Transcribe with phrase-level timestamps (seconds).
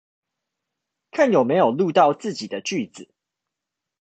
[1.11, 3.13] 看有沒有錄到自己的句子